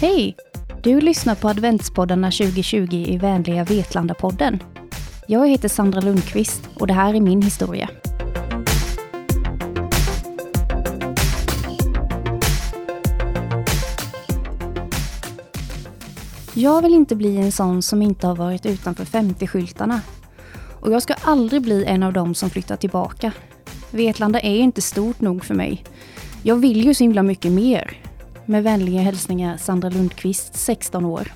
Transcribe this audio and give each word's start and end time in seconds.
Hej! 0.00 0.36
Du 0.82 1.00
lyssnar 1.00 1.34
på 1.34 1.48
adventspoddarna 1.48 2.30
2020 2.30 2.94
i 2.94 3.18
vänliga 3.18 3.64
Vetlanda-podden. 3.64 4.58
Jag 5.26 5.48
heter 5.48 5.68
Sandra 5.68 6.00
Lundqvist 6.00 6.68
och 6.78 6.86
det 6.86 6.92
här 6.92 7.14
är 7.14 7.20
min 7.20 7.42
historia. 7.42 7.90
Jag 16.54 16.82
vill 16.82 16.94
inte 16.94 17.16
bli 17.16 17.36
en 17.36 17.52
sån 17.52 17.82
som 17.82 18.02
inte 18.02 18.26
har 18.26 18.36
varit 18.36 18.66
utanför 18.66 19.04
50-skyltarna. 19.04 20.00
Och 20.80 20.92
jag 20.92 21.02
ska 21.02 21.14
aldrig 21.14 21.62
bli 21.62 21.84
en 21.84 22.02
av 22.02 22.12
dem 22.12 22.34
som 22.34 22.50
flyttar 22.50 22.76
tillbaka. 22.76 23.32
Vetlanda 23.90 24.40
är 24.40 24.58
inte 24.58 24.82
stort 24.82 25.20
nog 25.20 25.44
för 25.44 25.54
mig. 25.54 25.84
Jag 26.42 26.56
vill 26.56 26.84
ju 26.84 26.94
så 26.94 27.04
himla 27.04 27.22
mycket 27.22 27.52
mer. 27.52 28.09
Med 28.50 28.62
vänliga 28.62 29.00
hälsningar 29.00 29.56
Sandra 29.56 29.88
Lundqvist, 29.88 30.54
16 30.54 31.04
år. 31.04 31.32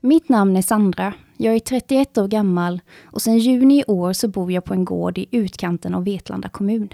Mitt 0.00 0.28
namn 0.28 0.56
är 0.56 0.62
Sandra. 0.62 1.14
Jag 1.36 1.54
är 1.54 1.60
31 1.60 2.18
år 2.18 2.28
gammal 2.28 2.80
och 3.02 3.22
sedan 3.22 3.38
juni 3.38 3.80
i 3.80 3.84
år 3.86 4.12
så 4.12 4.28
bor 4.28 4.52
jag 4.52 4.64
på 4.64 4.74
en 4.74 4.84
gård 4.84 5.18
i 5.18 5.26
utkanten 5.30 5.94
av 5.94 6.04
Vetlanda 6.04 6.48
kommun. 6.48 6.88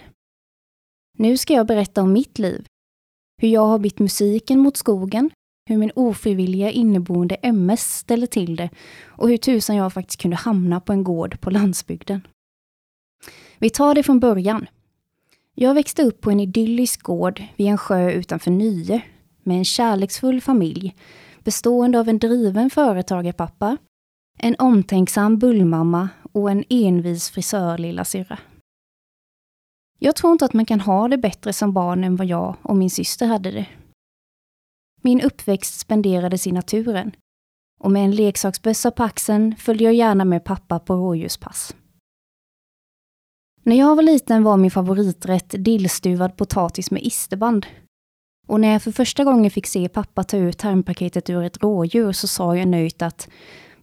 Nu 1.18 1.36
ska 1.36 1.54
jag 1.54 1.66
berätta 1.66 2.02
om 2.02 2.12
mitt 2.12 2.38
liv. 2.38 2.66
Hur 3.42 3.48
jag 3.48 3.66
har 3.66 3.78
bytt 3.78 3.98
musiken 3.98 4.58
mot 4.58 4.76
skogen, 4.76 5.30
hur 5.68 5.76
min 5.76 5.92
ofrivilliga 5.94 6.70
inneboende 6.70 7.34
MS 7.34 7.98
ställer 7.98 8.26
till 8.26 8.56
det 8.56 8.70
och 9.04 9.28
hur 9.28 9.36
tusan 9.36 9.76
jag 9.76 9.92
faktiskt 9.92 10.20
kunde 10.20 10.36
hamna 10.36 10.80
på 10.80 10.92
en 10.92 11.04
gård 11.04 11.40
på 11.40 11.50
landsbygden. 11.50 12.20
Vi 13.58 13.70
tar 13.70 13.94
det 13.94 14.02
från 14.02 14.20
början. 14.20 14.66
Jag 15.58 15.74
växte 15.74 16.02
upp 16.02 16.20
på 16.20 16.30
en 16.30 16.40
idyllisk 16.40 17.02
gård 17.02 17.42
vid 17.56 17.66
en 17.66 17.78
sjö 17.78 18.10
utanför 18.10 18.50
Nye 18.50 19.02
med 19.42 19.56
en 19.56 19.64
kärleksfull 19.64 20.40
familj 20.40 20.96
bestående 21.44 22.00
av 22.00 22.08
en 22.08 22.18
driven 22.18 22.70
företagarpappa, 22.70 23.76
en 24.38 24.56
omtänksam 24.58 25.38
bullmamma 25.38 26.08
och 26.32 26.50
en 26.50 26.64
envis 26.68 27.30
frisör 27.30 27.78
lilla 27.78 28.04
syrra. 28.04 28.38
Jag 29.98 30.16
tror 30.16 30.32
inte 30.32 30.44
att 30.44 30.52
man 30.52 30.66
kan 30.66 30.80
ha 30.80 31.08
det 31.08 31.18
bättre 31.18 31.52
som 31.52 31.72
barn 31.72 32.04
än 32.04 32.16
vad 32.16 32.26
jag 32.26 32.56
och 32.62 32.76
min 32.76 32.90
syster 32.90 33.26
hade 33.26 33.50
det. 33.50 33.66
Min 35.02 35.20
uppväxt 35.20 35.78
spenderades 35.78 36.46
i 36.46 36.52
naturen 36.52 37.12
och 37.80 37.90
med 37.90 38.04
en 38.04 38.14
leksaksbössa 38.14 38.90
på 38.90 39.02
axeln 39.02 39.56
följde 39.56 39.84
jag 39.84 39.94
gärna 39.94 40.24
med 40.24 40.44
pappa 40.44 40.78
på 40.78 40.94
rådjurspass. 40.94 41.74
När 43.66 43.76
jag 43.76 43.96
var 43.96 44.02
liten 44.02 44.42
var 44.42 44.56
min 44.56 44.70
favoriträtt 44.70 45.54
dillstuvad 45.58 46.36
potatis 46.36 46.90
med 46.90 47.02
isterband. 47.02 47.66
Och 48.46 48.60
när 48.60 48.72
jag 48.72 48.82
för 48.82 48.92
första 48.92 49.24
gången 49.24 49.50
fick 49.50 49.66
se 49.66 49.88
pappa 49.88 50.24
ta 50.24 50.36
ut 50.36 50.58
tarmpaketet 50.58 51.30
ur 51.30 51.42
ett 51.42 51.62
rådjur 51.62 52.12
så 52.12 52.28
sa 52.28 52.56
jag 52.56 52.68
nöjt 52.68 53.02
att 53.02 53.28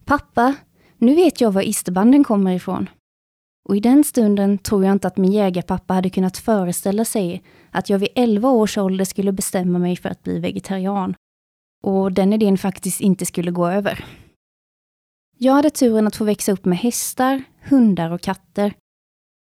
Pappa, 0.04 0.54
nu 0.98 1.14
vet 1.14 1.40
jag 1.40 1.52
var 1.52 1.62
isterbanden 1.62 2.24
kommer 2.24 2.52
ifrån. 2.52 2.88
Och 3.68 3.76
i 3.76 3.80
den 3.80 4.04
stunden 4.04 4.58
tror 4.58 4.84
jag 4.84 4.92
inte 4.92 5.08
att 5.08 5.16
min 5.16 5.32
jägarpappa 5.32 5.94
hade 5.94 6.10
kunnat 6.10 6.36
föreställa 6.36 7.04
sig 7.04 7.42
att 7.70 7.90
jag 7.90 7.98
vid 7.98 8.08
11 8.14 8.50
års 8.50 8.78
ålder 8.78 9.04
skulle 9.04 9.32
bestämma 9.32 9.78
mig 9.78 9.96
för 9.96 10.08
att 10.08 10.22
bli 10.22 10.38
vegetarian. 10.38 11.14
Och 11.82 12.12
den 12.12 12.32
idén 12.32 12.58
faktiskt 12.58 13.00
inte 13.00 13.26
skulle 13.26 13.50
gå 13.50 13.66
över. 13.66 14.04
Jag 15.38 15.52
hade 15.52 15.70
turen 15.70 16.06
att 16.06 16.16
få 16.16 16.24
växa 16.24 16.52
upp 16.52 16.64
med 16.64 16.78
hästar, 16.78 17.42
hundar 17.68 18.10
och 18.10 18.20
katter. 18.20 18.74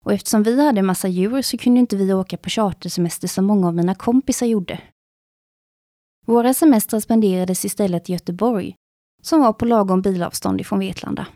Och 0.08 0.14
eftersom 0.14 0.44
vi 0.44 0.66
hade 0.66 0.80
en 0.80 0.86
massa 0.86 1.08
djur 1.08 1.42
så 1.42 1.58
kunde 1.58 1.80
inte 1.80 1.96
vi 1.96 2.14
åka 2.14 2.38
på 2.38 2.50
chartersemester 2.50 3.28
som 3.28 3.46
många 3.46 3.68
av 3.68 3.76
mina 3.76 3.96
kompisar 3.96 4.46
gjorde. 4.46 4.82
Våra 6.26 6.54
semestrar 6.54 7.00
spenderades 7.00 7.66
istället 7.66 8.10
i 8.10 8.14
Göteborg, 8.14 8.76
som 9.22 9.42
var 9.42 9.54
på 9.54 9.66
lagom 9.66 10.02
bilavstånd 10.02 10.62
ifrån 10.62 10.80
Vetlanda. 10.80 11.28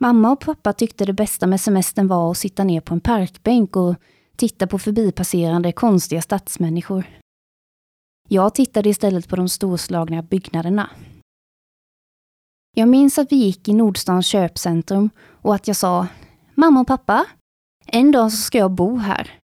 Mamma 0.00 0.30
och 0.32 0.40
pappa 0.40 0.72
tyckte 0.72 1.04
det 1.04 1.12
bästa 1.12 1.46
med 1.46 1.60
semestern 1.60 2.06
var 2.06 2.30
att 2.30 2.38
sitta 2.38 2.64
ner 2.64 2.80
på 2.80 2.94
en 2.94 3.00
parkbänk 3.00 3.76
och 3.76 3.94
titta 4.36 4.66
på 4.66 4.78
förbipasserande 4.78 5.72
konstiga 5.72 6.22
stadsmänniskor. 6.22 7.04
Jag 8.28 8.54
tittade 8.54 8.88
istället 8.88 9.28
på 9.28 9.36
de 9.36 9.48
storslagna 9.48 10.22
byggnaderna. 10.22 10.90
Jag 12.76 12.88
minns 12.88 13.18
att 13.18 13.32
vi 13.32 13.36
gick 13.36 13.68
i 13.68 13.72
Nordstans 13.72 14.26
köpcentrum 14.26 15.10
och 15.42 15.54
att 15.54 15.68
jag 15.68 15.76
sa 15.76 16.06
Mamma 16.60 16.80
och 16.80 16.86
pappa, 16.86 17.26
en 17.86 18.12
dag 18.12 18.32
så 18.32 18.36
ska 18.36 18.58
jag 18.58 18.70
bo 18.70 18.96
här. 18.96 19.38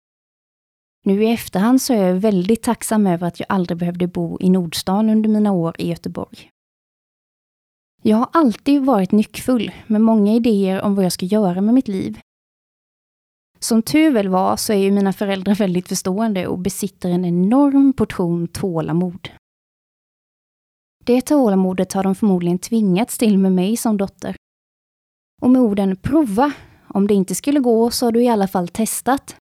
Nu 1.05 1.25
i 1.25 1.33
efterhand 1.33 1.83
så 1.83 1.95
är 1.95 2.07
jag 2.07 2.15
väldigt 2.15 2.63
tacksam 2.63 3.07
över 3.07 3.27
att 3.27 3.41
jag 3.41 3.47
aldrig 3.49 3.79
behövde 3.79 4.07
bo 4.07 4.39
i 4.41 4.51
Nordstan 4.51 5.11
under 5.11 5.29
mina 5.29 5.53
år 5.53 5.75
i 5.79 5.89
Göteborg. 5.89 6.51
Jag 8.03 8.17
har 8.17 8.29
alltid 8.33 8.85
varit 8.85 9.13
nyckfull 9.13 9.73
med 9.87 10.01
många 10.01 10.33
idéer 10.33 10.83
om 10.83 10.95
vad 10.95 11.05
jag 11.05 11.13
ska 11.13 11.27
göra 11.27 11.61
med 11.61 11.75
mitt 11.75 11.89
liv. 11.89 12.19
Som 13.59 13.83
tur 13.83 14.13
väl 14.13 14.29
var 14.29 14.57
så 14.57 14.73
är 14.73 14.77
ju 14.77 14.91
mina 14.91 15.13
föräldrar 15.13 15.55
väldigt 15.55 15.89
förstående 15.89 16.47
och 16.47 16.59
besitter 16.59 17.11
en 17.11 17.25
enorm 17.25 17.93
portion 17.93 18.49
tålamod. 18.49 19.29
Det 21.05 21.21
tålamodet 21.21 21.93
har 21.93 22.03
de 22.03 22.15
förmodligen 22.15 22.59
tvingats 22.59 23.19
till 23.19 23.39
med 23.39 23.53
mig 23.53 23.77
som 23.77 23.97
dotter. 23.97 24.37
Och 25.43 25.51
med 25.51 25.63
orden 25.63 25.97
prova, 25.97 26.53
om 26.95 27.07
det 27.07 27.15
inte 27.15 27.35
skulle 27.35 27.61
gå 27.61 27.91
så 27.91 28.07
har 28.07 28.13
du 28.13 28.23
i 28.23 28.29
alla 28.29 28.49
fall 28.49 28.69
testat. 28.69 29.37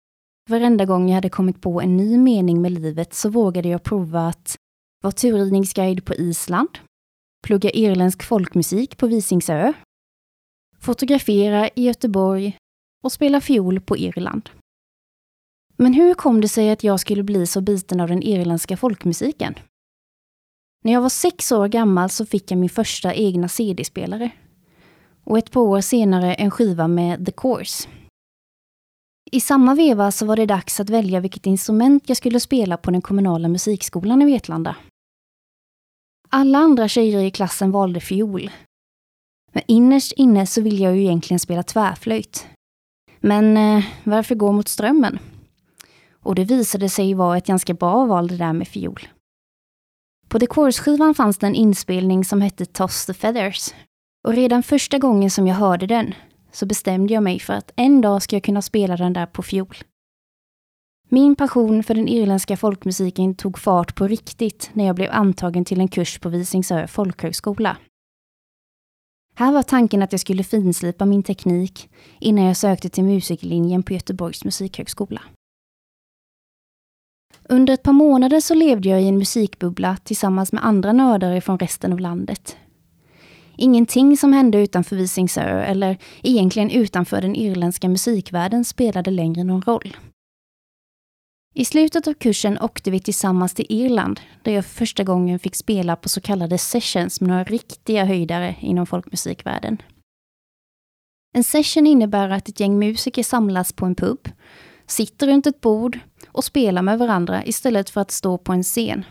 Varenda 0.50 0.84
gång 0.84 1.08
jag 1.08 1.14
hade 1.14 1.28
kommit 1.28 1.60
på 1.60 1.80
en 1.80 1.96
ny 1.96 2.18
mening 2.18 2.62
med 2.62 2.72
livet 2.72 3.14
så 3.14 3.28
vågade 3.28 3.68
jag 3.68 3.82
prova 3.82 4.28
att 4.28 4.56
vara 5.02 5.12
turridningsguide 5.12 6.04
på 6.04 6.14
Island, 6.14 6.78
plugga 7.46 7.70
irländsk 7.70 8.22
folkmusik 8.22 8.96
på 8.96 9.06
Visingsö, 9.06 9.72
fotografera 10.78 11.68
i 11.68 11.84
Göteborg 11.84 12.56
och 13.04 13.12
spela 13.12 13.40
fiol 13.40 13.80
på 13.80 13.96
Irland. 13.96 14.50
Men 15.76 15.94
hur 15.94 16.14
kom 16.14 16.40
det 16.40 16.48
sig 16.48 16.70
att 16.70 16.84
jag 16.84 17.00
skulle 17.00 17.22
bli 17.22 17.46
så 17.46 17.60
biten 17.60 18.00
av 18.00 18.08
den 18.08 18.22
irländska 18.22 18.76
folkmusiken? 18.76 19.54
När 20.84 20.92
jag 20.92 21.02
var 21.02 21.08
sex 21.08 21.52
år 21.52 21.68
gammal 21.68 22.10
så 22.10 22.26
fick 22.26 22.50
jag 22.50 22.58
min 22.58 22.70
första 22.70 23.14
egna 23.14 23.48
CD-spelare. 23.48 24.30
Och 25.24 25.38
ett 25.38 25.50
par 25.50 25.60
år 25.60 25.80
senare 25.80 26.34
en 26.34 26.50
skiva 26.50 26.88
med 26.88 27.26
The 27.26 27.32
Course. 27.32 27.88
I 29.30 29.40
samma 29.40 29.74
veva 29.74 30.10
så 30.10 30.26
var 30.26 30.36
det 30.36 30.46
dags 30.46 30.80
att 30.80 30.90
välja 30.90 31.20
vilket 31.20 31.46
instrument 31.46 32.08
jag 32.08 32.16
skulle 32.16 32.40
spela 32.40 32.76
på 32.76 32.90
den 32.90 33.02
kommunala 33.02 33.48
musikskolan 33.48 34.22
i 34.22 34.24
Vetlanda. 34.24 34.76
Alla 36.28 36.58
andra 36.58 36.88
tjejer 36.88 37.20
i 37.20 37.30
klassen 37.30 37.70
valde 37.70 38.00
fiol. 38.00 38.50
Men 39.52 39.62
innerst 39.68 40.12
inne 40.12 40.46
så 40.46 40.60
ville 40.60 40.84
jag 40.84 40.96
ju 40.96 41.02
egentligen 41.02 41.38
spela 41.38 41.62
tvärflöjt. 41.62 42.46
Men 43.20 43.56
eh, 43.56 43.84
varför 44.04 44.34
gå 44.34 44.52
mot 44.52 44.68
strömmen? 44.68 45.18
Och 46.22 46.34
det 46.34 46.44
visade 46.44 46.88
sig 46.88 47.14
vara 47.14 47.36
ett 47.36 47.46
ganska 47.46 47.74
bra 47.74 48.06
val 48.06 48.28
det 48.28 48.36
där 48.36 48.52
med 48.52 48.68
fiol. 48.68 49.08
På 50.28 50.38
The 50.38 50.46
Course-skivan 50.46 51.14
fanns 51.14 51.38
det 51.38 51.46
en 51.46 51.54
inspelning 51.54 52.24
som 52.24 52.40
hette 52.40 52.66
Toss 52.66 53.06
the 53.06 53.14
Feathers. 53.14 53.74
Och 54.24 54.34
redan 54.34 54.62
första 54.62 54.98
gången 54.98 55.30
som 55.30 55.46
jag 55.46 55.54
hörde 55.54 55.86
den 55.86 56.14
så 56.52 56.66
bestämde 56.66 57.14
jag 57.14 57.22
mig 57.22 57.38
för 57.40 57.52
att 57.52 57.72
en 57.76 58.00
dag 58.00 58.22
ska 58.22 58.36
jag 58.36 58.44
kunna 58.44 58.62
spela 58.62 58.96
den 58.96 59.12
där 59.12 59.26
på 59.26 59.42
fiol. 59.42 59.76
Min 61.08 61.36
passion 61.36 61.82
för 61.82 61.94
den 61.94 62.08
irländska 62.08 62.56
folkmusiken 62.56 63.34
tog 63.34 63.58
fart 63.58 63.94
på 63.94 64.06
riktigt 64.06 64.70
när 64.72 64.86
jag 64.86 64.96
blev 64.96 65.10
antagen 65.12 65.64
till 65.64 65.80
en 65.80 65.88
kurs 65.88 66.18
på 66.18 66.28
Visingsö 66.28 66.86
folkhögskola. 66.86 67.76
Här 69.34 69.52
var 69.52 69.62
tanken 69.62 70.02
att 70.02 70.12
jag 70.12 70.20
skulle 70.20 70.44
finslipa 70.44 71.06
min 71.06 71.22
teknik 71.22 71.90
innan 72.20 72.44
jag 72.44 72.56
sökte 72.56 72.88
till 72.88 73.04
musiklinjen 73.04 73.82
på 73.82 73.92
Göteborgs 73.92 74.44
musikhögskola. 74.44 75.22
Under 77.48 77.74
ett 77.74 77.82
par 77.82 77.92
månader 77.92 78.40
så 78.40 78.54
levde 78.54 78.88
jag 78.88 79.02
i 79.02 79.08
en 79.08 79.18
musikbubbla 79.18 79.96
tillsammans 79.96 80.52
med 80.52 80.64
andra 80.64 80.92
nördare 80.92 81.40
från 81.40 81.58
resten 81.58 81.92
av 81.92 82.00
landet. 82.00 82.56
Ingenting 83.56 84.16
som 84.16 84.32
hände 84.32 84.58
utanför 84.58 84.96
Visingsö 84.96 85.40
eller 85.40 85.98
egentligen 86.22 86.70
utanför 86.70 87.20
den 87.20 87.36
irländska 87.36 87.88
musikvärlden 87.88 88.64
spelade 88.64 89.10
längre 89.10 89.44
någon 89.44 89.62
roll. 89.62 89.96
I 91.54 91.64
slutet 91.64 92.06
av 92.06 92.14
kursen 92.14 92.58
åkte 92.58 92.90
vi 92.90 93.00
tillsammans 93.00 93.54
till 93.54 93.66
Irland 93.68 94.20
där 94.42 94.52
jag 94.52 94.64
för 94.64 94.74
första 94.74 95.04
gången 95.04 95.38
fick 95.38 95.56
spela 95.56 95.96
på 95.96 96.08
så 96.08 96.20
kallade 96.20 96.58
sessions 96.58 97.20
med 97.20 97.28
några 97.28 97.44
riktiga 97.44 98.04
höjdare 98.04 98.56
inom 98.60 98.86
folkmusikvärlden. 98.86 99.82
En 101.34 101.44
session 101.44 101.86
innebär 101.86 102.30
att 102.30 102.48
ett 102.48 102.60
gäng 102.60 102.78
musiker 102.78 103.22
samlas 103.22 103.72
på 103.72 103.86
en 103.86 103.94
pub, 103.94 104.28
sitter 104.86 105.26
runt 105.26 105.46
ett 105.46 105.60
bord 105.60 105.98
och 106.28 106.44
spelar 106.44 106.82
med 106.82 106.98
varandra 106.98 107.44
istället 107.44 107.90
för 107.90 108.00
att 108.00 108.10
stå 108.10 108.38
på 108.38 108.52
en 108.52 108.62
scen. 108.62 109.04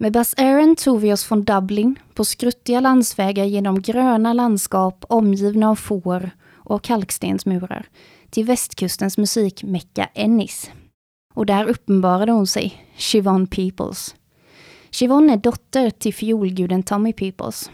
Med 0.00 0.12
Buzz 0.12 0.34
Aaron 0.36 0.76
tog 0.76 1.00
vi 1.00 1.12
oss 1.12 1.24
från 1.24 1.44
Dublin 1.44 1.98
på 2.14 2.24
skruttiga 2.24 2.80
landsvägar 2.80 3.44
genom 3.44 3.82
gröna 3.82 4.32
landskap 4.32 5.04
omgivna 5.08 5.70
av 5.70 5.76
får 5.76 6.30
och 6.52 6.82
kalkstensmurar 6.84 7.88
till 8.30 8.44
västkustens 8.44 9.18
musikmecka 9.18 10.10
Ennis. 10.14 10.70
och 11.34 11.46
där 11.46 11.64
uppenbarade 11.64 12.32
hon 12.32 12.46
sig, 12.46 12.84
Siobhan 12.96 13.46
Peoples. 13.46 14.16
Siobhan 14.90 15.30
är 15.30 15.36
dotter 15.36 15.90
till 15.90 16.14
fiolguden 16.14 16.82
Tommy 16.82 17.12
Peoples. 17.12 17.70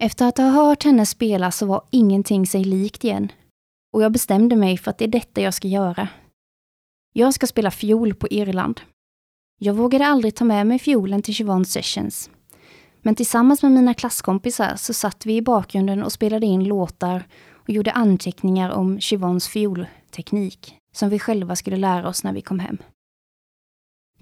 Efter 0.00 0.28
att 0.28 0.38
ha 0.38 0.50
hört 0.50 0.84
henne 0.84 1.06
spela 1.06 1.50
så 1.50 1.66
var 1.66 1.82
ingenting 1.90 2.46
sig 2.46 2.64
likt 2.64 3.04
igen. 3.04 3.32
Och 3.92 4.02
jag 4.02 4.12
bestämde 4.12 4.56
mig 4.56 4.78
för 4.78 4.90
att 4.90 4.98
det 4.98 5.04
är 5.04 5.08
detta 5.08 5.40
jag 5.40 5.54
ska 5.54 5.68
göra. 5.68 6.08
Jag 7.12 7.34
ska 7.34 7.46
spela 7.46 7.70
fiol 7.70 8.14
på 8.14 8.28
Irland. 8.30 8.80
Jag 9.60 9.74
vågade 9.74 10.06
aldrig 10.06 10.34
ta 10.34 10.44
med 10.44 10.66
mig 10.66 10.78
fiolen 10.78 11.22
till 11.22 11.34
Siobhan 11.34 11.64
Sessions. 11.64 12.30
Men 13.02 13.14
tillsammans 13.14 13.62
med 13.62 13.72
mina 13.72 13.94
klasskompisar 13.94 14.76
så 14.76 14.94
satt 14.94 15.26
vi 15.26 15.36
i 15.36 15.42
bakgrunden 15.42 16.02
och 16.02 16.12
spelade 16.12 16.46
in 16.46 16.64
låtar 16.64 17.28
och 17.52 17.70
gjorde 17.70 17.92
anteckningar 17.92 18.70
om 18.70 19.00
Chivons 19.00 19.48
fiolteknik 19.48 20.74
som 20.92 21.08
vi 21.08 21.18
själva 21.18 21.56
skulle 21.56 21.76
lära 21.76 22.08
oss 22.08 22.24
när 22.24 22.32
vi 22.32 22.40
kom 22.40 22.58
hem. 22.58 22.78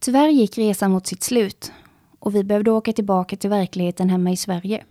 Tyvärr 0.00 0.28
gick 0.28 0.58
resan 0.58 0.90
mot 0.90 1.06
sitt 1.06 1.22
slut 1.22 1.72
och 2.18 2.34
vi 2.34 2.44
behövde 2.44 2.70
åka 2.70 2.92
tillbaka 2.92 3.36
till 3.36 3.50
verkligheten 3.50 4.10
hemma 4.10 4.30
i 4.30 4.36
Sverige. 4.36 4.84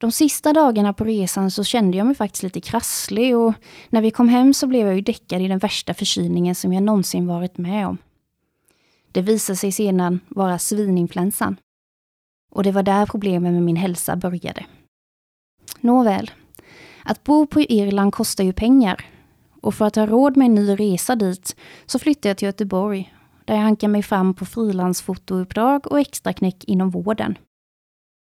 De 0.00 0.12
sista 0.12 0.52
dagarna 0.52 0.92
på 0.92 1.04
resan 1.04 1.50
så 1.50 1.64
kände 1.64 1.96
jag 1.96 2.06
mig 2.06 2.14
faktiskt 2.14 2.42
lite 2.42 2.60
krasslig 2.60 3.36
och 3.36 3.54
när 3.88 4.02
vi 4.02 4.10
kom 4.10 4.28
hem 4.28 4.54
så 4.54 4.66
blev 4.66 4.86
jag 4.86 4.94
ju 4.96 5.00
däckad 5.00 5.42
i 5.42 5.48
den 5.48 5.58
värsta 5.58 5.94
förkylningen 5.94 6.54
som 6.54 6.72
jag 6.72 6.82
någonsin 6.82 7.26
varit 7.26 7.58
med 7.58 7.86
om. 7.86 7.98
Det 9.14 9.22
visade 9.22 9.56
sig 9.56 9.72
sedan 9.72 10.20
vara 10.28 10.58
svininfluensan. 10.58 11.56
Och 12.52 12.62
det 12.62 12.72
var 12.72 12.82
där 12.82 13.06
problemen 13.06 13.54
med 13.54 13.62
min 13.62 13.76
hälsa 13.76 14.16
började. 14.16 14.66
Nåväl, 15.80 16.30
att 17.04 17.24
bo 17.24 17.46
på 17.46 17.60
Irland 17.60 18.12
kostar 18.12 18.44
ju 18.44 18.52
pengar. 18.52 19.04
Och 19.60 19.74
för 19.74 19.84
att 19.84 19.96
ha 19.96 20.06
råd 20.06 20.36
med 20.36 20.44
en 20.46 20.54
ny 20.54 20.74
resa 20.74 21.16
dit 21.16 21.56
så 21.86 21.98
flyttade 21.98 22.28
jag 22.28 22.36
till 22.36 22.46
Göteborg 22.46 23.14
där 23.44 23.54
jag 23.54 23.62
hankade 23.62 23.90
mig 23.90 24.02
fram 24.02 24.34
på 24.34 24.44
frilansfotouppdrag 24.44 25.86
och 25.86 26.00
extraknäck 26.00 26.64
inom 26.64 26.90
vården. 26.90 27.38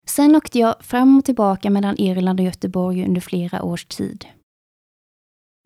Sen 0.06 0.36
åkte 0.36 0.58
jag 0.58 0.84
fram 0.84 1.18
och 1.18 1.24
tillbaka 1.24 1.70
mellan 1.70 1.98
Irland 1.98 2.40
och 2.40 2.46
Göteborg 2.46 3.04
under 3.06 3.20
flera 3.20 3.62
års 3.62 3.84
tid. 3.84 4.26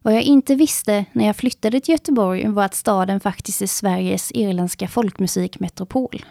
Vad 0.06 0.14
jag 0.14 0.22
inte 0.22 0.54
visste 0.54 1.04
när 1.12 1.26
jag 1.26 1.36
flyttade 1.36 1.80
till 1.80 1.92
Göteborg 1.92 2.48
var 2.48 2.64
att 2.64 2.74
staden 2.74 3.20
faktiskt 3.20 3.62
är 3.62 3.66
Sveriges 3.66 4.32
irländska 4.32 4.88
folkmusikmetropol. 4.88 6.24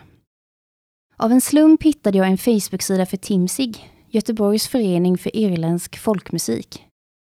Av 1.18 1.32
en 1.32 1.42
slump 1.42 1.84
hittade 1.84 2.18
jag 2.18 2.28
en 2.28 2.38
Facebook-sida 2.38 3.06
för 3.06 3.18
Timsig, 3.18 3.94
Göteborgs 4.10 4.68
förening 4.68 5.18
för 5.18 5.36
irländsk 5.36 5.98
folkmusik. 5.98 6.84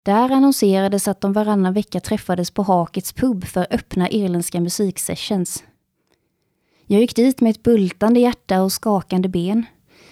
Där 0.06 0.32
annonserades 0.32 1.08
att 1.08 1.22
de 1.22 1.34
varannan 1.34 1.74
vecka 1.74 2.00
träffades 2.00 2.52
på 2.52 2.64
Hakets 2.64 3.14
pub 3.14 3.46
för 3.46 3.68
öppna 3.70 4.10
irländska 4.10 4.62
musiksessions. 4.62 5.64
Jag 6.86 7.02
gick 7.02 7.16
dit 7.16 7.42
med 7.42 7.50
ett 7.50 7.64
bultande 7.64 8.20
hjärta 8.20 8.62
och 8.62 8.72
skakande 8.72 9.30
ben, 9.30 9.66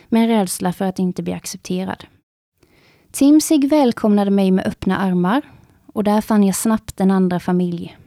med 0.09 0.24
en 0.24 0.39
rädsla 0.39 0.74
för 0.74 0.85
att 0.85 1.00
inte 1.00 1.24
bli 1.24 1.33
accepterad. 1.33 2.03
Timsig 3.12 3.69
välkomnade 3.69 4.31
mig 4.31 4.51
med 4.51 4.68
öppna 4.68 4.97
armar 4.97 5.41
och 5.94 6.04
där 6.04 6.22
fann 6.22 6.44
jag 6.44 6.56
snabbt 6.56 7.00
en 7.00 7.12
andra 7.12 7.40
familj. 7.40 7.98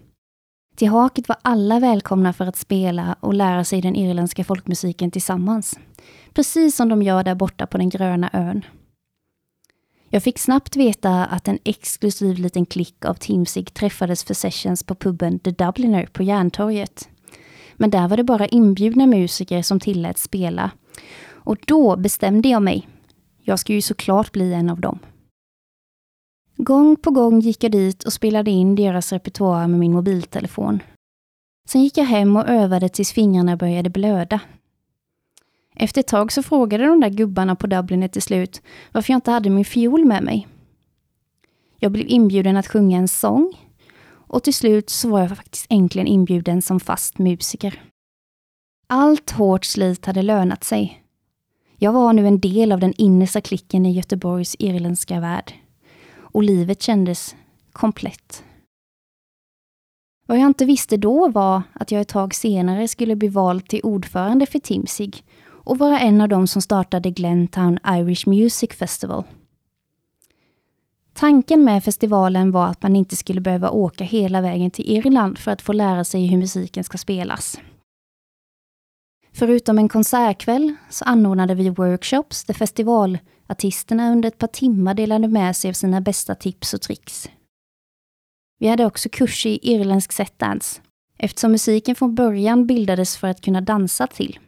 Till 0.77 0.89
haket 0.89 1.29
var 1.29 1.37
alla 1.43 1.81
välkomna 1.81 2.33
för 2.33 2.47
att 2.47 2.57
spela 2.57 3.17
och 3.21 3.35
lära 3.35 3.65
sig 3.65 3.81
den 3.81 3.97
irländska 3.97 4.45
folkmusiken 4.45 5.11
tillsammans. 5.11 5.79
Precis 6.35 6.77
som 6.77 6.89
de 6.89 7.03
gör 7.03 7.25
där 7.25 7.35
borta 7.35 7.67
på 7.67 7.79
den 7.79 7.89
gröna 7.89 8.31
ön. 8.33 8.65
Jag 10.09 10.23
fick 10.23 10.39
snabbt 10.39 10.77
veta 10.77 11.25
att 11.25 11.49
en 11.49 11.59
exklusiv 11.65 12.39
liten 12.39 12.67
klick 12.67 13.05
av 13.05 13.15
Teamsig 13.15 13.75
träffades 13.75 14.25
för 14.25 14.35
sessions 14.35 14.83
på 14.83 14.95
puben 14.95 15.39
The 15.39 15.51
Dubliner 15.51 16.07
på 16.07 16.23
Järntorget. 16.23 17.09
Men 17.75 17.91
där 17.91 18.09
var 18.09 18.17
det 18.17 18.25
bara 18.25 18.47
inbjudna 18.47 19.07
musiker 19.07 19.63
som 19.63 19.81
tilläts 19.81 20.23
spela. 20.23 20.71
Och 21.29 21.57
då 21.67 21.97
bestämde 21.97 22.49
jag 22.49 22.63
mig. 22.63 22.89
Jag 23.43 23.59
ska 23.59 23.73
ju 23.73 23.83
såklart 23.83 24.33
bli 24.33 24.53
en 24.53 24.71
av 24.71 24.81
dem. 24.81 24.99
Gång 26.57 26.97
på 26.97 27.11
gång 27.11 27.41
gick 27.41 27.65
jag 27.65 27.73
dit 27.73 28.05
och 28.05 28.13
spelade 28.13 28.51
in 28.51 28.75
deras 28.75 29.13
repertoar 29.13 29.67
med 29.67 29.81
min 29.81 29.93
mobiltelefon. 29.93 30.83
Sen 31.69 31.83
gick 31.83 31.99
jag 31.99 32.05
hem 32.05 32.37
och 32.37 32.49
övade 32.49 32.89
tills 32.89 33.13
fingrarna 33.13 33.57
började 33.57 33.91
blöda. 33.91 34.41
Efter 35.75 36.01
ett 36.01 36.07
tag 36.07 36.33
så 36.33 36.43
frågade 36.43 36.87
de 36.87 37.01
där 37.01 37.11
gubbarna 37.11 37.57
på 37.57 37.67
Dublinet 37.67 38.13
till 38.13 38.23
slut 38.23 38.63
varför 38.93 39.13
jag 39.13 39.19
inte 39.19 39.31
hade 39.31 39.51
min 39.51 39.65
fiol 39.65 40.05
med 40.05 40.23
mig. 40.23 40.49
Jag 41.79 41.93
blev 41.93 42.07
inbjuden 42.09 42.57
att 42.57 42.67
sjunga 42.67 42.99
en 42.99 43.09
sång 43.09 43.53
och 44.09 44.43
till 44.43 44.55
slut 44.55 44.91
så 44.91 45.09
var 45.09 45.21
jag 45.21 45.29
faktiskt 45.37 45.67
äntligen 45.69 46.07
inbjuden 46.07 46.63
som 46.63 46.81
fast 46.81 47.19
musiker. 47.19 47.83
Allt 48.87 49.31
hårt 49.31 49.65
slit 49.65 50.07
hade 50.07 50.23
lönat 50.23 50.65
sig. 50.65 51.03
Jag 51.79 51.93
var 51.93 52.13
nu 52.13 52.27
en 52.27 52.41
del 52.41 52.73
av 52.73 52.81
den 52.81 52.93
innersta 52.97 53.41
klicken 53.41 53.87
i 53.87 53.93
Göteborgs 53.93 54.57
irländska 54.59 55.21
värld 55.21 55.55
och 56.37 56.43
livet 56.43 56.83
kändes 56.83 57.37
komplett. 57.73 58.45
Vad 60.27 60.39
jag 60.39 60.47
inte 60.47 60.65
visste 60.65 60.97
då 60.97 61.29
var 61.29 61.63
att 61.73 61.91
jag 61.91 62.01
ett 62.01 62.09
tag 62.09 62.35
senare 62.35 62.89
skulle 62.89 63.17
bli 63.17 63.29
vald 63.29 63.69
till 63.69 63.81
ordförande 63.83 64.47
för 64.47 64.59
Timsig 64.59 65.25
och 65.47 65.79
vara 65.79 66.01
en 66.01 66.21
av 66.21 66.29
dem 66.29 66.47
som 66.47 66.63
startade 66.63 67.11
Glentown 67.11 67.79
Irish 67.87 68.29
Music 68.29 68.71
Festival. 68.73 69.25
Tanken 71.15 71.65
med 71.65 71.85
festivalen 71.85 72.53
var 72.53 72.67
att 72.67 72.83
man 72.83 72.97
inte 72.97 73.17
skulle 73.17 73.41
behöva 73.41 73.71
åka 73.71 74.05
hela 74.05 74.41
vägen 74.41 74.71
till 74.71 74.91
Irland 74.91 75.39
för 75.39 75.51
att 75.51 75.63
få 75.63 75.73
lära 75.73 76.05
sig 76.05 76.27
hur 76.27 76.39
musiken 76.39 76.85
ska 76.85 76.99
spelas. 76.99 77.61
Förutom 79.33 79.79
en 79.79 79.89
konsertkväll 79.89 80.75
så 80.91 81.05
anordnade 81.05 81.55
vi 81.55 81.71
workshops 81.71 82.45
där 82.45 82.55
Artisterna 83.47 84.13
under 84.13 84.29
ett 84.29 84.39
par 84.39 84.47
timmar 84.47 84.95
delade 84.95 85.29
med 85.29 85.57
sig 85.57 85.69
av 85.69 85.73
sina 85.73 86.01
bästa 86.01 86.35
tips 86.35 86.75
och 86.75 86.81
tricks. 86.81 87.31
Vi 88.59 88.69
hade 88.69 88.87
också 88.87 89.09
kurs 89.09 89.47
i 89.47 89.73
irländsk 89.73 90.13
setdance, 90.13 90.81
eftersom 91.19 91.53
musiken 91.53 91.95
från 91.95 92.15
början 92.15 92.67
bildades 92.67 93.17
för 93.17 93.29
att 93.29 93.41
kunna 93.41 93.61
dansa 93.61 94.07
till. 94.07 94.39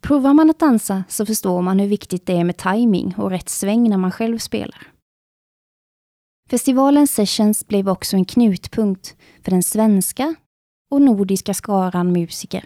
Provar 0.00 0.34
man 0.34 0.50
att 0.50 0.58
dansa 0.58 1.04
så 1.08 1.26
förstår 1.26 1.62
man 1.62 1.78
hur 1.78 1.88
viktigt 1.88 2.26
det 2.26 2.36
är 2.36 2.44
med 2.44 2.56
timing 2.56 3.14
och 3.18 3.30
rätt 3.30 3.48
sväng 3.48 3.88
när 3.88 3.96
man 3.96 4.12
själv 4.12 4.38
spelar. 4.38 4.92
Festivalens 6.50 7.14
sessions 7.14 7.66
blev 7.66 7.88
också 7.88 8.16
en 8.16 8.24
knutpunkt 8.24 9.16
för 9.42 9.50
den 9.50 9.62
svenska 9.62 10.34
och 10.90 11.02
nordiska 11.02 11.54
skaran 11.54 12.12
musiker 12.12 12.64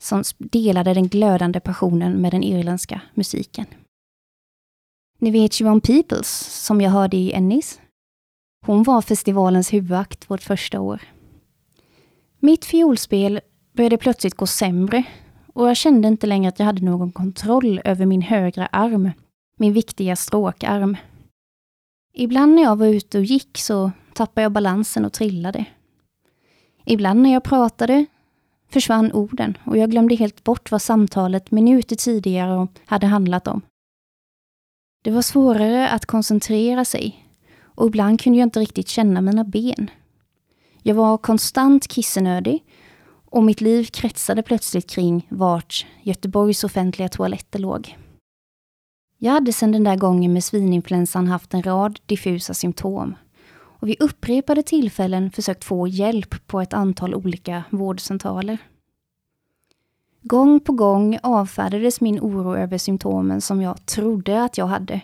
som 0.00 0.22
delade 0.38 0.94
den 0.94 1.08
glödande 1.08 1.60
passionen 1.60 2.12
med 2.12 2.32
den 2.32 2.42
irländska 2.42 3.00
musiken. 3.14 3.66
Ni 5.24 5.30
vet 5.30 5.52
Siobhan 5.52 5.80
Peoples, 5.80 6.28
som 6.64 6.80
jag 6.80 6.90
hörde 6.90 7.16
i 7.16 7.32
Ennis? 7.32 7.80
Hon 8.66 8.82
var 8.82 9.02
festivalens 9.02 9.72
huvudakt 9.72 10.30
vårt 10.30 10.42
första 10.42 10.80
år. 10.80 11.02
Mitt 12.40 12.64
fiolspel 12.64 13.40
började 13.72 13.96
plötsligt 13.96 14.34
gå 14.34 14.46
sämre 14.46 15.04
och 15.54 15.68
jag 15.68 15.76
kände 15.76 16.08
inte 16.08 16.26
längre 16.26 16.48
att 16.48 16.58
jag 16.58 16.66
hade 16.66 16.84
någon 16.84 17.12
kontroll 17.12 17.80
över 17.84 18.06
min 18.06 18.22
högra 18.22 18.66
arm, 18.66 19.10
min 19.58 19.72
viktiga 19.72 20.16
stråkarm. 20.16 20.96
Ibland 22.14 22.54
när 22.54 22.62
jag 22.62 22.76
var 22.76 22.86
ute 22.86 23.18
och 23.18 23.24
gick 23.24 23.58
så 23.58 23.90
tappade 24.14 24.42
jag 24.42 24.52
balansen 24.52 25.04
och 25.04 25.12
trillade. 25.12 25.64
Ibland 26.84 27.22
när 27.22 27.32
jag 27.32 27.44
pratade 27.44 28.06
försvann 28.70 29.12
orden 29.12 29.58
och 29.64 29.78
jag 29.78 29.90
glömde 29.90 30.14
helt 30.14 30.44
bort 30.44 30.70
vad 30.70 30.82
samtalet 30.82 31.50
minuter 31.50 31.96
tidigare 31.96 32.68
hade 32.86 33.06
handlat 33.06 33.48
om. 33.48 33.62
Det 35.04 35.10
var 35.10 35.22
svårare 35.22 35.88
att 35.88 36.06
koncentrera 36.06 36.84
sig 36.84 37.28
och 37.62 37.86
ibland 37.86 38.20
kunde 38.20 38.38
jag 38.38 38.46
inte 38.46 38.60
riktigt 38.60 38.88
känna 38.88 39.20
mina 39.20 39.44
ben. 39.44 39.90
Jag 40.82 40.94
var 40.94 41.18
konstant 41.18 41.88
kissenödig 41.88 42.64
och 43.24 43.42
mitt 43.42 43.60
liv 43.60 43.84
kretsade 43.84 44.42
plötsligt 44.42 44.90
kring 44.90 45.26
vart 45.30 45.86
Göteborgs 46.02 46.64
offentliga 46.64 47.08
toaletter 47.08 47.58
låg. 47.58 47.96
Jag 49.18 49.32
hade 49.32 49.52
sedan 49.52 49.72
den 49.72 49.84
där 49.84 49.96
gången 49.96 50.32
med 50.32 50.44
svininfluensan 50.44 51.28
haft 51.28 51.54
en 51.54 51.62
rad 51.62 52.00
diffusa 52.06 52.54
symptom 52.54 53.14
och 53.54 53.88
vid 53.88 54.02
upprepade 54.02 54.62
tillfällen 54.62 55.30
försökt 55.30 55.64
få 55.64 55.88
hjälp 55.88 56.46
på 56.46 56.60
ett 56.60 56.72
antal 56.72 57.14
olika 57.14 57.64
vårdcentraler. 57.70 58.58
Gång 60.26 60.60
på 60.60 60.72
gång 60.72 61.18
avfärdades 61.22 62.00
min 62.00 62.20
oro 62.20 62.56
över 62.56 62.78
symptomen 62.78 63.40
som 63.40 63.62
jag 63.62 63.86
trodde 63.86 64.44
att 64.44 64.58
jag 64.58 64.66
hade. 64.66 65.00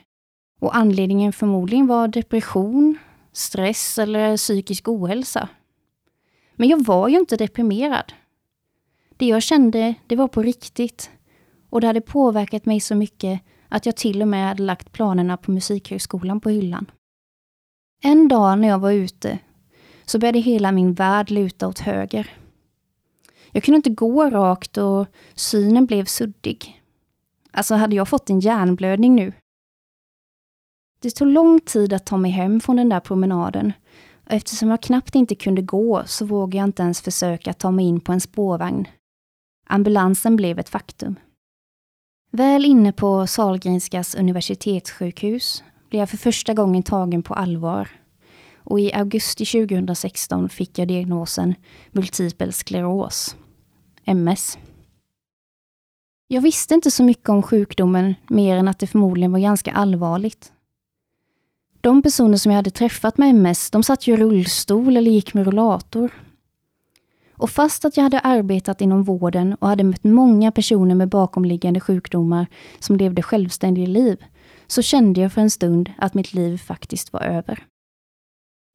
Och 0.60 0.76
anledningen 0.76 1.32
förmodligen 1.32 1.86
var 1.86 2.08
depression, 2.08 2.98
stress 3.32 3.98
eller 3.98 4.36
psykisk 4.36 4.88
ohälsa. 4.88 5.48
Men 6.56 6.68
jag 6.68 6.84
var 6.84 7.08
ju 7.08 7.18
inte 7.18 7.36
deprimerad. 7.36 8.12
Det 9.16 9.26
jag 9.26 9.42
kände, 9.42 9.94
det 10.06 10.16
var 10.16 10.28
på 10.28 10.42
riktigt. 10.42 11.10
Och 11.70 11.80
det 11.80 11.86
hade 11.86 12.00
påverkat 12.00 12.66
mig 12.66 12.80
så 12.80 12.94
mycket 12.94 13.40
att 13.68 13.86
jag 13.86 13.96
till 13.96 14.22
och 14.22 14.28
med 14.28 14.48
hade 14.48 14.62
lagt 14.62 14.92
planerna 14.92 15.36
på 15.36 15.50
Musikhögskolan 15.50 16.40
på 16.40 16.50
hyllan. 16.50 16.90
En 18.02 18.28
dag 18.28 18.58
när 18.58 18.68
jag 18.68 18.78
var 18.78 18.92
ute 18.92 19.38
så 20.04 20.18
började 20.18 20.38
hela 20.38 20.72
min 20.72 20.94
värld 20.94 21.30
luta 21.30 21.68
åt 21.68 21.78
höger. 21.78 22.39
Jag 23.52 23.62
kunde 23.62 23.76
inte 23.76 23.90
gå 23.90 24.30
rakt 24.30 24.76
och 24.76 25.06
synen 25.34 25.86
blev 25.86 26.04
suddig. 26.04 26.82
Alltså 27.52 27.74
hade 27.74 27.96
jag 27.96 28.08
fått 28.08 28.30
en 28.30 28.40
hjärnblödning 28.40 29.14
nu? 29.14 29.32
Det 31.02 31.10
tog 31.10 31.28
lång 31.28 31.60
tid 31.60 31.92
att 31.92 32.06
ta 32.06 32.16
mig 32.16 32.30
hem 32.30 32.60
från 32.60 32.76
den 32.76 32.88
där 32.88 33.00
promenaden 33.00 33.72
och 34.26 34.32
eftersom 34.32 34.70
jag 34.70 34.82
knappt 34.82 35.14
inte 35.14 35.34
kunde 35.34 35.62
gå 35.62 36.02
så 36.06 36.24
vågade 36.24 36.56
jag 36.56 36.64
inte 36.64 36.82
ens 36.82 37.00
försöka 37.00 37.52
ta 37.52 37.70
mig 37.70 37.84
in 37.84 38.00
på 38.00 38.12
en 38.12 38.20
spårvagn. 38.20 38.88
Ambulansen 39.66 40.36
blev 40.36 40.58
ett 40.58 40.68
faktum. 40.68 41.16
Väl 42.32 42.64
inne 42.64 42.92
på 42.92 43.26
Sahlgrenskas 43.26 44.14
universitetssjukhus 44.14 45.64
blev 45.88 46.00
jag 46.00 46.10
för 46.10 46.16
första 46.16 46.54
gången 46.54 46.82
tagen 46.82 47.22
på 47.22 47.34
allvar. 47.34 47.99
Och 48.64 48.80
i 48.80 48.92
augusti 48.92 49.44
2016 49.44 50.48
fick 50.48 50.78
jag 50.78 50.88
diagnosen 50.88 51.54
multipel 51.92 52.52
skleros, 52.52 53.36
MS. 54.04 54.58
Jag 56.28 56.40
visste 56.40 56.74
inte 56.74 56.90
så 56.90 57.02
mycket 57.02 57.28
om 57.28 57.42
sjukdomen 57.42 58.14
mer 58.28 58.56
än 58.56 58.68
att 58.68 58.78
det 58.78 58.86
förmodligen 58.86 59.32
var 59.32 59.38
ganska 59.38 59.72
allvarligt. 59.72 60.52
De 61.80 62.02
personer 62.02 62.36
som 62.36 62.52
jag 62.52 62.56
hade 62.56 62.70
träffat 62.70 63.18
med 63.18 63.30
MS, 63.30 63.70
de 63.70 63.82
satt 63.82 64.06
ju 64.06 64.14
i 64.14 64.16
rullstol 64.16 64.96
eller 64.96 65.10
gick 65.10 65.34
med 65.34 65.44
rullator. 65.44 66.10
Och 67.32 67.50
fast 67.50 67.84
att 67.84 67.96
jag 67.96 68.04
hade 68.04 68.20
arbetat 68.20 68.80
inom 68.80 69.02
vården 69.02 69.54
och 69.54 69.68
hade 69.68 69.84
mött 69.84 70.04
många 70.04 70.52
personer 70.52 70.94
med 70.94 71.08
bakomliggande 71.08 71.80
sjukdomar 71.80 72.46
som 72.78 72.96
levde 72.96 73.22
självständiga 73.22 73.86
liv, 73.86 74.24
så 74.66 74.82
kände 74.82 75.20
jag 75.20 75.32
för 75.32 75.40
en 75.40 75.50
stund 75.50 75.90
att 75.98 76.14
mitt 76.14 76.34
liv 76.34 76.58
faktiskt 76.58 77.12
var 77.12 77.20
över. 77.20 77.66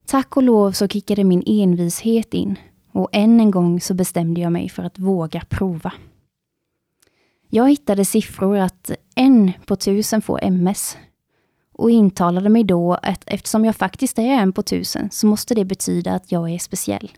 Tack 0.06 0.36
och 0.36 0.42
lov 0.42 0.72
så 0.72 0.88
kickade 0.88 1.24
min 1.24 1.42
envishet 1.46 2.34
in 2.34 2.58
och 2.92 3.08
än 3.12 3.40
en 3.40 3.50
gång 3.50 3.80
så 3.80 3.94
bestämde 3.94 4.40
jag 4.40 4.52
mig 4.52 4.68
för 4.68 4.82
att 4.82 4.98
våga 4.98 5.42
prova. 5.48 5.92
Jag 7.48 7.68
hittade 7.68 8.04
siffror 8.04 8.56
att 8.56 8.90
en 9.14 9.52
på 9.66 9.76
tusen 9.76 10.22
får 10.22 10.44
MS 10.44 10.96
och 11.72 11.90
intalade 11.90 12.48
mig 12.48 12.64
då 12.64 12.94
att 12.94 13.24
eftersom 13.26 13.64
jag 13.64 13.76
faktiskt 13.76 14.18
är 14.18 14.22
en 14.22 14.52
på 14.52 14.62
tusen 14.62 15.10
så 15.10 15.26
måste 15.26 15.54
det 15.54 15.64
betyda 15.64 16.12
att 16.12 16.32
jag 16.32 16.50
är 16.50 16.58
speciell. 16.58 17.10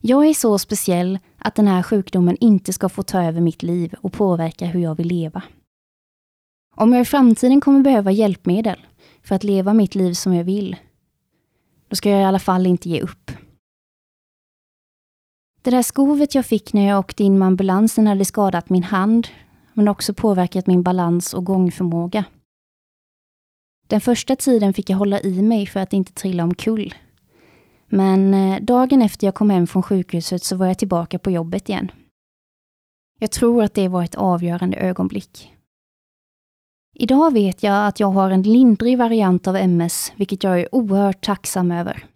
Jag 0.00 0.26
är 0.26 0.34
så 0.34 0.58
speciell 0.58 1.18
att 1.38 1.54
den 1.54 1.68
här 1.68 1.82
sjukdomen 1.82 2.36
inte 2.40 2.72
ska 2.72 2.88
få 2.88 3.02
ta 3.02 3.22
över 3.22 3.40
mitt 3.40 3.62
liv 3.62 3.94
och 4.00 4.12
påverka 4.12 4.66
hur 4.66 4.80
jag 4.80 4.94
vill 4.94 5.08
leva. 5.08 5.42
Om 6.76 6.92
jag 6.92 7.02
i 7.02 7.04
framtiden 7.04 7.60
kommer 7.60 7.80
behöva 7.80 8.10
hjälpmedel 8.10 8.86
för 9.22 9.34
att 9.34 9.44
leva 9.44 9.74
mitt 9.74 9.94
liv 9.94 10.12
som 10.12 10.34
jag 10.34 10.44
vill, 10.44 10.76
då 11.88 11.96
ska 11.96 12.10
jag 12.10 12.20
i 12.20 12.24
alla 12.24 12.38
fall 12.38 12.66
inte 12.66 12.88
ge 12.88 13.00
upp. 13.00 13.30
Det 15.62 15.70
där 15.70 15.82
skovet 15.82 16.34
jag 16.34 16.46
fick 16.46 16.72
när 16.72 16.88
jag 16.88 16.98
åkte 16.98 17.24
in 17.24 17.38
med 17.38 17.46
ambulansen 17.46 18.06
hade 18.06 18.24
skadat 18.24 18.70
min 18.70 18.82
hand, 18.82 19.28
men 19.74 19.88
också 19.88 20.14
påverkat 20.14 20.66
min 20.66 20.82
balans 20.82 21.34
och 21.34 21.44
gångförmåga. 21.44 22.24
Den 23.86 24.00
första 24.00 24.36
tiden 24.36 24.74
fick 24.74 24.90
jag 24.90 24.96
hålla 24.96 25.20
i 25.20 25.42
mig 25.42 25.66
för 25.66 25.80
att 25.80 25.92
inte 25.92 26.12
trilla 26.12 26.44
omkull. 26.44 26.94
Men 27.86 28.34
eh, 28.34 28.60
dagen 28.62 29.02
efter 29.02 29.26
jag 29.26 29.34
kom 29.34 29.50
hem 29.50 29.66
från 29.66 29.82
sjukhuset 29.82 30.42
så 30.42 30.56
var 30.56 30.66
jag 30.66 30.78
tillbaka 30.78 31.18
på 31.18 31.30
jobbet 31.30 31.68
igen. 31.68 31.92
Jag 33.18 33.30
tror 33.30 33.62
att 33.62 33.74
det 33.74 33.88
var 33.88 34.04
ett 34.04 34.14
avgörande 34.14 34.76
ögonblick. 34.76 35.57
Idag 37.00 37.32
vet 37.32 37.62
jag 37.62 37.86
att 37.86 38.00
jag 38.00 38.10
har 38.10 38.30
en 38.30 38.42
lindrig 38.42 38.98
variant 38.98 39.46
av 39.46 39.56
MS, 39.56 40.12
vilket 40.16 40.44
jag 40.44 40.60
är 40.60 40.74
oerhört 40.74 41.24
tacksam 41.24 41.70
över. 41.70 42.06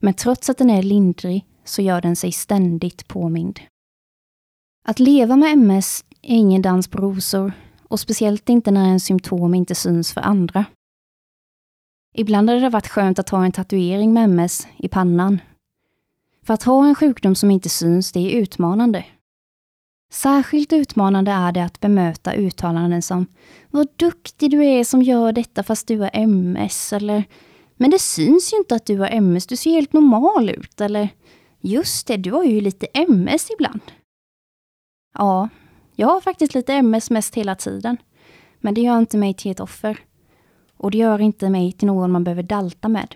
Men 0.00 0.14
trots 0.14 0.50
att 0.50 0.58
den 0.58 0.70
är 0.70 0.82
lindrig 0.82 1.46
så 1.64 1.82
gör 1.82 2.00
den 2.00 2.16
sig 2.16 2.32
ständigt 2.32 3.08
påmind. 3.08 3.60
Att 4.84 4.98
leva 4.98 5.36
med 5.36 5.52
MS 5.52 6.04
är 6.22 6.36
ingen 6.36 6.62
dans 6.62 6.88
på 6.88 6.98
rosor 6.98 7.52
och 7.88 8.00
speciellt 8.00 8.48
inte 8.48 8.70
när 8.70 8.88
en 8.88 9.00
symptom 9.00 9.54
inte 9.54 9.74
syns 9.74 10.12
för 10.12 10.20
andra. 10.20 10.64
Ibland 12.14 12.50
hade 12.50 12.60
det 12.60 12.68
varit 12.68 12.88
skönt 12.88 13.18
att 13.18 13.28
ha 13.28 13.44
en 13.44 13.52
tatuering 13.52 14.12
med 14.12 14.24
MS 14.24 14.68
i 14.76 14.88
pannan. 14.88 15.40
För 16.42 16.54
att 16.54 16.62
ha 16.62 16.86
en 16.86 16.94
sjukdom 16.94 17.34
som 17.34 17.50
inte 17.50 17.68
syns, 17.68 18.12
det 18.12 18.20
är 18.20 18.40
utmanande. 18.40 19.04
Särskilt 20.10 20.72
utmanande 20.72 21.30
är 21.30 21.52
det 21.52 21.64
att 21.64 21.80
bemöta 21.80 22.34
uttalanden 22.34 23.02
som 23.02 23.26
”Vad 23.70 23.88
duktig 23.96 24.50
du 24.50 24.64
är 24.64 24.84
som 24.84 25.02
gör 25.02 25.32
detta 25.32 25.62
fast 25.62 25.88
du 25.88 25.98
har 25.98 26.10
MS” 26.12 26.92
eller 26.92 27.24
”Men 27.76 27.90
det 27.90 27.98
syns 27.98 28.52
ju 28.52 28.56
inte 28.56 28.74
att 28.74 28.86
du 28.86 28.98
har 28.98 29.08
MS, 29.08 29.46
du 29.46 29.56
ser 29.56 29.70
helt 29.70 29.92
normal 29.92 30.50
ut” 30.50 30.80
eller 30.80 31.08
”Just 31.60 32.06
det, 32.06 32.16
du 32.16 32.32
har 32.32 32.44
ju 32.44 32.60
lite 32.60 32.86
MS 32.86 33.48
ibland”. 33.50 33.82
Ja, 35.14 35.48
jag 35.96 36.08
har 36.08 36.20
faktiskt 36.20 36.54
lite 36.54 36.74
MS 36.74 37.10
mest 37.10 37.34
hela 37.34 37.54
tiden. 37.54 37.96
Men 38.60 38.74
det 38.74 38.80
gör 38.80 38.98
inte 38.98 39.16
mig 39.16 39.34
till 39.34 39.50
ett 39.50 39.60
offer. 39.60 39.98
Och 40.76 40.90
det 40.90 40.98
gör 40.98 41.18
inte 41.18 41.50
mig 41.50 41.72
till 41.72 41.86
någon 41.86 42.12
man 42.12 42.24
behöver 42.24 42.42
dalta 42.42 42.88
med. 42.88 43.14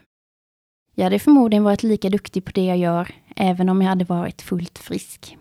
Jag 0.95 1.05
hade 1.05 1.19
förmodligen 1.19 1.65
varit 1.65 1.83
lika 1.83 2.11
duktig 2.11 2.45
på 2.45 2.51
det 2.55 2.65
jag 2.65 2.79
gör, 2.79 3.15
även 3.37 3.69
om 3.69 3.83
jag 3.83 3.89
hade 3.89 4.05
varit 4.05 4.43
fullt 4.43 4.79
frisk. 4.79 5.39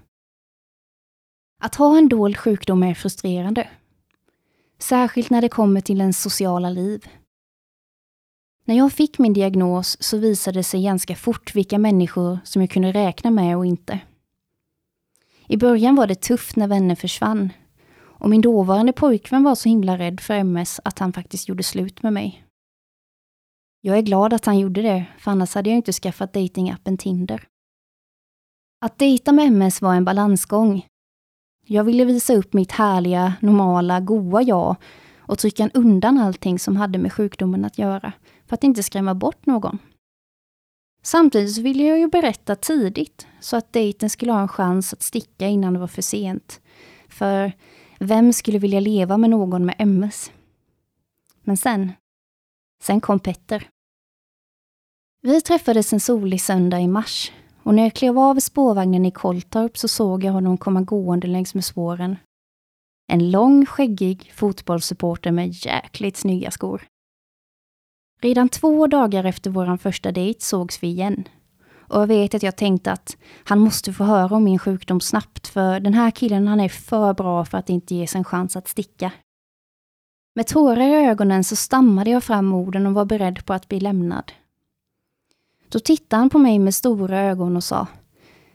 Att 1.63 1.75
ha 1.75 1.97
en 1.97 2.09
dold 2.09 2.37
sjukdom 2.37 2.83
är 2.83 2.93
frustrerande. 2.93 3.69
Särskilt 4.79 5.29
när 5.29 5.41
det 5.41 5.49
kommer 5.49 5.81
till 5.81 6.01
ens 6.01 6.21
sociala 6.21 6.69
liv. 6.69 7.07
När 8.65 8.77
jag 8.77 8.93
fick 8.93 9.19
min 9.19 9.33
diagnos 9.33 9.97
så 9.99 10.17
visade 10.17 10.59
det 10.59 10.63
sig 10.63 10.83
ganska 10.83 11.15
fort 11.15 11.55
vilka 11.55 11.77
människor 11.77 12.39
som 12.43 12.61
jag 12.61 12.71
kunde 12.71 12.91
räkna 12.91 13.31
med 13.31 13.57
och 13.57 13.65
inte. 13.65 13.99
I 15.47 15.57
början 15.57 15.95
var 15.95 16.07
det 16.07 16.21
tufft 16.21 16.55
när 16.55 16.67
vänner 16.67 16.95
försvann. 16.95 17.49
Och 17.93 18.29
min 18.29 18.41
dåvarande 18.41 18.93
pojkvän 18.93 19.43
var 19.43 19.55
så 19.55 19.69
himla 19.69 19.97
rädd 19.97 20.19
för 20.19 20.33
MS 20.33 20.79
att 20.83 20.99
han 20.99 21.13
faktiskt 21.13 21.49
gjorde 21.49 21.63
slut 21.63 22.03
med 22.03 22.13
mig. 22.13 22.45
Jag 23.81 23.97
är 23.97 24.01
glad 24.01 24.33
att 24.33 24.45
han 24.45 24.59
gjorde 24.59 24.81
det, 24.81 25.05
för 25.19 25.31
annars 25.31 25.55
hade 25.55 25.69
jag 25.69 25.77
inte 25.77 25.93
skaffat 25.93 26.33
datingappen 26.33 26.97
Tinder. 26.97 27.47
Att 28.81 28.99
dejta 28.99 29.31
med 29.31 29.47
MS 29.47 29.81
var 29.81 29.95
en 29.95 30.05
balansgång. 30.05 30.85
Jag 31.71 31.83
ville 31.83 32.05
visa 32.05 32.33
upp 32.33 32.53
mitt 32.53 32.71
härliga, 32.71 33.33
normala, 33.39 33.99
goa 33.99 34.41
jag 34.41 34.75
och 35.17 35.39
trycka 35.39 35.69
undan 35.73 36.17
allting 36.17 36.59
som 36.59 36.75
hade 36.75 36.97
med 36.97 37.13
sjukdomen 37.13 37.65
att 37.65 37.77
göra, 37.77 38.13
för 38.47 38.53
att 38.53 38.63
inte 38.63 38.83
skrämma 38.83 39.15
bort 39.15 39.45
någon. 39.45 39.79
Samtidigt 41.03 41.57
ville 41.57 41.83
jag 41.83 41.99
ju 41.99 42.07
berätta 42.07 42.55
tidigt, 42.55 43.27
så 43.39 43.57
att 43.57 43.73
dejten 43.73 44.09
skulle 44.09 44.31
ha 44.31 44.41
en 44.41 44.47
chans 44.47 44.93
att 44.93 45.01
sticka 45.01 45.47
innan 45.47 45.73
det 45.73 45.79
var 45.79 45.87
för 45.87 46.01
sent. 46.01 46.61
För 47.09 47.51
vem 47.99 48.33
skulle 48.33 48.59
vilja 48.59 48.79
leva 48.79 49.17
med 49.17 49.29
någon 49.29 49.65
med 49.65 49.75
MS? 49.79 50.31
Men 51.43 51.57
sen, 51.57 51.91
sen 52.83 53.01
kom 53.01 53.19
Petter. 53.19 53.67
Vi 55.21 55.41
träffades 55.41 55.93
en 55.93 55.99
solig 55.99 56.41
söndag 56.41 56.79
i 56.79 56.87
mars 56.87 57.31
och 57.63 57.73
när 57.73 57.83
jag 57.83 57.93
klev 57.93 58.19
av 58.19 58.39
spårvagnen 58.39 59.05
i 59.05 59.11
Kolltorp 59.11 59.77
så 59.77 59.87
såg 59.87 60.23
jag 60.23 60.31
honom 60.31 60.57
komma 60.57 60.81
gående 60.81 61.27
längs 61.27 61.55
med 61.55 61.65
spåren. 61.65 62.17
En 63.11 63.31
lång, 63.31 63.65
skäggig 63.65 64.31
fotbollssupporter 64.35 65.31
med 65.31 65.65
jäkligt 65.65 66.17
snygga 66.17 66.51
skor. 66.51 66.81
Redan 68.21 68.49
två 68.49 68.87
dagar 68.87 69.23
efter 69.23 69.49
vår 69.49 69.77
första 69.77 70.11
dejt 70.11 70.41
sågs 70.41 70.83
vi 70.83 70.87
igen. 70.87 71.23
Och 71.91 72.01
jag 72.01 72.07
vet 72.07 72.33
att 72.33 72.43
jag 72.43 72.55
tänkte 72.55 72.91
att 72.91 73.17
han 73.43 73.59
måste 73.59 73.93
få 73.93 74.03
höra 74.03 74.35
om 74.35 74.43
min 74.43 74.59
sjukdom 74.59 75.01
snabbt, 75.01 75.47
för 75.47 75.79
den 75.79 75.93
här 75.93 76.11
killen 76.11 76.47
han 76.47 76.59
är 76.59 76.69
för 76.69 77.13
bra 77.13 77.45
för 77.45 77.57
att 77.57 77.69
inte 77.69 77.95
ges 77.95 78.15
en 78.15 78.23
chans 78.23 78.55
att 78.55 78.67
sticka. 78.67 79.11
Med 80.35 80.47
tårar 80.47 80.81
i 80.81 81.05
ögonen 81.05 81.43
så 81.43 81.55
stammade 81.55 82.09
jag 82.09 82.23
fram 82.23 82.53
orden 82.53 82.87
och 82.87 82.93
var 82.93 83.05
beredd 83.05 83.45
på 83.45 83.53
att 83.53 83.67
bli 83.67 83.79
lämnad. 83.79 84.31
Då 85.71 85.79
tittade 85.79 86.19
han 86.19 86.29
på 86.29 86.37
mig 86.37 86.59
med 86.59 86.75
stora 86.75 87.19
ögon 87.19 87.55
och 87.55 87.63
sa 87.63 87.87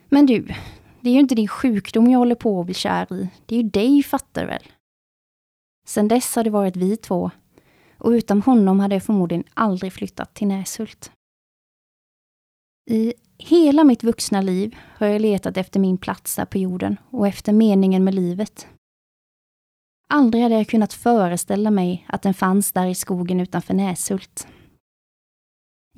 Men 0.08 0.26
du, 0.26 0.54
det 1.00 1.10
är 1.10 1.14
ju 1.14 1.20
inte 1.20 1.34
din 1.34 1.48
sjukdom 1.48 2.10
jag 2.10 2.18
håller 2.18 2.34
på 2.34 2.60
att 2.60 2.66
bli 2.66 2.74
kär 2.74 3.12
i. 3.12 3.28
Det 3.46 3.56
är 3.56 3.62
ju 3.62 3.68
dig, 3.68 4.02
fattar 4.02 4.46
väl? 4.46 4.62
Sen 5.88 6.08
dess 6.08 6.36
har 6.36 6.44
det 6.44 6.50
varit 6.50 6.76
vi 6.76 6.96
två 6.96 7.30
och 7.98 8.10
utan 8.10 8.42
honom 8.42 8.80
hade 8.80 8.94
jag 8.94 9.02
förmodligen 9.02 9.44
aldrig 9.54 9.92
flyttat 9.92 10.34
till 10.34 10.48
Näshult. 10.48 11.12
I 12.90 13.14
hela 13.38 13.84
mitt 13.84 14.04
vuxna 14.04 14.40
liv 14.40 14.76
har 14.98 15.06
jag 15.06 15.20
letat 15.20 15.56
efter 15.56 15.80
min 15.80 15.98
plats 15.98 16.36
här 16.38 16.44
på 16.44 16.58
jorden 16.58 16.96
och 17.10 17.28
efter 17.28 17.52
meningen 17.52 18.04
med 18.04 18.14
livet. 18.14 18.68
Aldrig 20.08 20.42
hade 20.42 20.54
jag 20.54 20.68
kunnat 20.68 20.92
föreställa 20.92 21.70
mig 21.70 22.06
att 22.08 22.22
den 22.22 22.34
fanns 22.34 22.72
där 22.72 22.86
i 22.86 22.94
skogen 22.94 23.40
utanför 23.40 23.74
Näshult. 23.74 24.46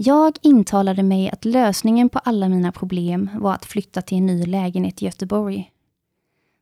Jag 0.00 0.38
intalade 0.43 1.02
mig 1.02 1.31
att 1.31 1.45
lösningen 1.45 2.09
på 2.09 2.19
alla 2.19 2.49
mina 2.49 2.73
problem 2.73 3.31
var 3.35 3.55
att 3.55 3.64
flytta 3.64 4.02
till 4.02 4.19
en 4.19 4.26
ny 4.26 4.47
lägenhet 4.47 5.02
i 5.02 5.05
Göteborg. 5.05 5.73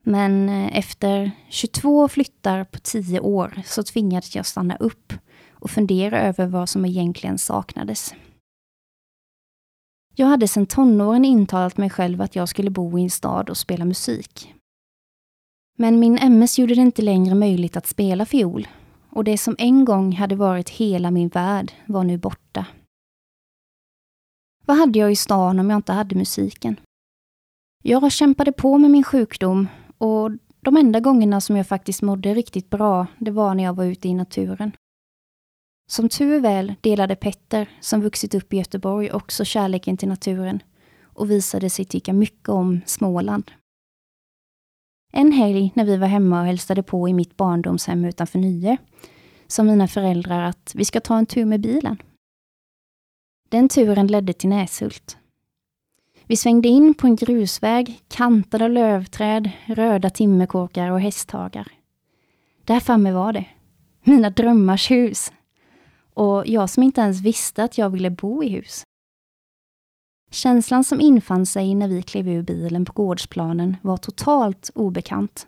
Men 0.03 0.49
eh, 0.49 0.79
efter 0.79 1.31
22 1.49 2.09
flyttar 2.09 2.65
på 2.65 2.79
10 2.79 3.21
år 3.21 3.63
så 3.65 3.83
tvingades 3.83 4.37
jag 4.37 4.47
stanna 4.47 4.77
upp 4.77 5.13
och 5.51 5.71
fundera 5.71 6.21
över 6.21 6.47
vad 6.47 6.69
som 6.69 6.85
egentligen 6.85 7.39
saknades. 7.39 8.15
Jag 10.15 10.27
hade 10.27 10.49
sedan 10.49 10.67
tonåren 10.67 11.25
intalat 11.25 11.77
mig 11.77 11.91
själv 11.91 12.23
att 12.23 12.37
jag 12.37 12.49
skulle 12.49 12.71
bo 12.71 12.99
i 12.99 13.03
en 13.03 13.11
stad 13.11 13.51
och 13.51 13.57
spela 13.57 13.85
musik. 13.85 14.55
Men 15.79 15.99
min 15.99 16.19
MS 16.19 16.59
gjorde 16.59 16.75
det 16.75 16.81
inte 16.81 17.03
längre 17.03 17.35
möjligt 17.35 17.77
att 17.77 17.87
spela 17.87 18.27
fiol 18.27 18.69
och 19.11 19.25
det 19.25 19.39
som 19.39 19.57
en 19.59 19.85
gång 19.85 20.13
hade 20.13 20.35
varit 20.35 20.71
hela 20.71 21.11
min 21.11 21.29
värld 21.29 21.73
var 21.87 22.05
nu 22.05 22.19
borta. 22.19 22.67
Vad 24.67 24.77
hade 24.77 24.99
jag 24.99 25.13
i 25.13 25.17
stan 25.17 25.59
om 25.59 25.71
jag 25.71 25.79
inte 25.79 25.93
hade 25.93 26.15
musiken? 26.15 26.81
Jag 27.85 28.13
kämpade 28.13 28.53
på 28.53 28.79
med 28.79 28.91
min 28.91 29.05
sjukdom 29.05 29.69
och 29.99 30.31
de 30.61 30.77
enda 30.77 31.01
gångerna 31.01 31.41
som 31.41 31.57
jag 31.57 31.67
faktiskt 31.67 32.03
mådde 32.03 32.35
riktigt 32.35 32.71
bra, 32.71 33.07
det 33.19 33.31
var 33.31 33.55
när 33.55 33.65
jag 33.65 33.75
var 33.75 33.85
ute 33.85 34.09
i 34.09 34.15
naturen. 34.15 34.73
Som 35.91 36.09
tur 36.09 36.41
väl 36.41 36.75
delade 36.81 37.17
Petter, 37.17 37.69
som 37.81 38.01
vuxit 38.01 38.35
upp 38.35 38.53
i 38.53 38.57
Göteborg, 38.57 39.13
också 39.13 39.45
kärleken 39.45 39.97
till 39.97 40.09
naturen 40.09 40.63
och 41.03 41.31
visade 41.31 41.71
sig 41.71 41.85
tycka 41.85 42.13
mycket 42.13 42.49
om 42.49 42.81
Småland. 42.87 43.51
En 45.13 45.33
helg 45.33 45.73
när 45.75 45.85
vi 45.85 45.97
var 45.97 46.09
hemma 46.09 46.41
och 46.41 46.47
hälsade 46.47 46.83
på 46.83 47.09
i 47.09 47.15
mitt 47.15 47.37
barndomshem 47.37 48.05
utanför 48.05 48.39
Nye, 48.39 48.77
sa 49.47 49.63
mina 49.63 49.89
föräldrar 49.89 50.43
att 50.43 50.73
vi 50.75 50.85
ska 50.85 51.01
ta 51.01 51.19
en 51.19 51.27
tur 51.27 51.45
med 51.45 51.61
bilen. 51.61 51.99
Den 53.49 53.69
turen 53.69 54.07
ledde 54.07 54.33
till 54.33 54.49
Näshult. 54.49 55.17
Vi 56.25 56.37
svängde 56.37 56.69
in 56.69 56.95
på 56.95 57.07
en 57.07 57.17
grusväg 57.17 58.03
kantad 58.09 58.63
av 58.63 58.71
lövträd, 58.71 59.51
röda 59.67 60.11
timmerkåkar 60.11 60.91
och 60.91 61.01
hästhagar. 61.01 61.69
Där 62.65 62.81
framme 62.81 63.13
var 63.13 63.33
det. 63.33 63.45
Mina 64.05 64.31
drömmars 64.31 64.91
hus. 64.91 65.33
Och 66.15 66.47
jag 66.47 66.71
som 66.71 66.83
inte 66.83 67.01
ens 67.01 67.21
visste 67.21 67.65
att 67.65 67.79
jag 67.79 67.91
ville 67.91 68.11
bo 68.11 68.43
i 68.43 68.49
hus. 68.49 68.83
Känslan 70.31 70.85
som 70.85 71.01
infann 71.01 71.47
sig 71.47 71.75
när 71.75 71.89
vi 71.89 72.03
klev 72.03 72.29
ur 72.29 72.43
bilen 72.43 72.85
på 72.85 72.93
gårdsplanen 72.93 73.77
var 73.83 73.97
totalt 73.97 74.71
obekant. 74.75 75.47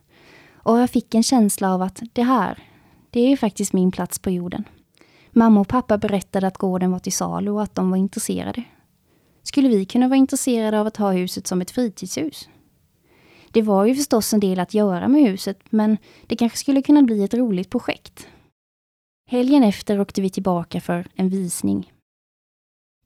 Och 0.52 0.78
jag 0.78 0.90
fick 0.90 1.14
en 1.14 1.22
känsla 1.22 1.74
av 1.74 1.82
att 1.82 2.02
det 2.12 2.22
här, 2.22 2.62
det 3.10 3.20
är 3.20 3.36
faktiskt 3.36 3.72
min 3.72 3.92
plats 3.92 4.18
på 4.18 4.30
jorden. 4.30 4.64
Mamma 5.38 5.60
och 5.60 5.68
pappa 5.68 5.98
berättade 5.98 6.46
att 6.46 6.58
gården 6.58 6.90
var 6.92 6.98
till 6.98 7.12
salu 7.12 7.50
och 7.50 7.62
att 7.62 7.74
de 7.74 7.90
var 7.90 7.96
intresserade. 7.96 8.64
Skulle 9.42 9.68
vi 9.68 9.84
kunna 9.84 10.08
vara 10.08 10.16
intresserade 10.16 10.80
av 10.80 10.86
att 10.86 10.96
ha 10.96 11.12
huset 11.12 11.46
som 11.46 11.60
ett 11.60 11.70
fritidshus? 11.70 12.48
Det 13.50 13.62
var 13.62 13.84
ju 13.84 13.94
förstås 13.94 14.32
en 14.32 14.40
del 14.40 14.60
att 14.60 14.74
göra 14.74 15.08
med 15.08 15.22
huset, 15.22 15.58
men 15.70 15.96
det 16.26 16.36
kanske 16.36 16.58
skulle 16.58 16.82
kunna 16.82 17.02
bli 17.02 17.24
ett 17.24 17.34
roligt 17.34 17.70
projekt. 17.70 18.28
Helgen 19.30 19.62
efter 19.62 20.00
åkte 20.00 20.20
vi 20.20 20.30
tillbaka 20.30 20.80
för 20.80 21.06
en 21.14 21.28
visning. 21.28 21.92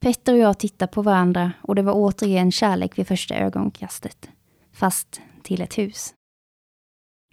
Petter 0.01 0.33
och 0.33 0.39
jag 0.39 0.59
tittade 0.59 0.93
på 0.93 1.03
varandra 1.03 1.53
och 1.63 1.75
det 1.75 1.83
var 1.83 1.93
återigen 1.93 2.53
kärlek 2.53 2.99
vid 2.99 3.09
första 3.09 3.35
ögonkastet. 3.35 4.29
Fast 4.73 5.21
till 5.43 5.63
ett 5.63 5.79
hus. 5.79 6.15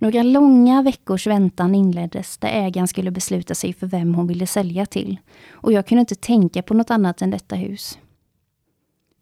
Några 0.01 0.23
långa 0.23 0.81
veckors 0.81 1.27
väntan 1.27 1.75
inleddes 1.75 2.37
där 2.37 2.49
ägaren 2.49 2.87
skulle 2.87 3.11
besluta 3.11 3.55
sig 3.55 3.73
för 3.73 3.87
vem 3.87 4.15
hon 4.15 4.27
ville 4.27 4.47
sälja 4.47 4.85
till 4.85 5.17
och 5.51 5.71
jag 5.71 5.87
kunde 5.87 5.99
inte 5.99 6.15
tänka 6.15 6.61
på 6.61 6.73
något 6.73 6.91
annat 6.91 7.21
än 7.21 7.31
detta 7.31 7.55
hus. 7.55 7.99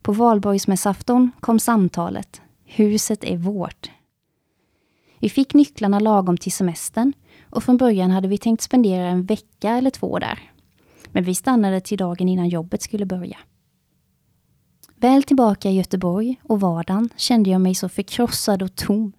På 0.01 0.11
valborgsmässoafton 0.11 1.31
kom 1.39 1.59
samtalet. 1.59 2.41
Huset 2.65 3.23
är 3.23 3.37
vårt. 3.37 3.91
Vi 5.19 5.29
fick 5.29 5.53
nycklarna 5.53 5.99
lagom 5.99 6.37
till 6.37 6.51
semestern 6.51 7.13
och 7.49 7.63
från 7.63 7.77
början 7.77 8.11
hade 8.11 8.27
vi 8.27 8.37
tänkt 8.37 8.61
spendera 8.61 9.07
en 9.07 9.25
vecka 9.25 9.69
eller 9.69 9.89
två 9.89 10.19
där. 10.19 10.51
Men 11.07 11.23
vi 11.23 11.35
stannade 11.35 11.81
till 11.81 11.97
dagen 11.97 12.29
innan 12.29 12.49
jobbet 12.49 12.81
skulle 12.81 13.05
börja. 13.05 13.37
Väl 14.95 15.23
tillbaka 15.23 15.69
i 15.69 15.75
Göteborg 15.75 16.35
och 16.43 16.59
vardagen 16.59 17.09
kände 17.15 17.49
jag 17.49 17.61
mig 17.61 17.75
så 17.75 17.89
förkrossad 17.89 18.63
och 18.63 18.75
tom. 18.75 19.13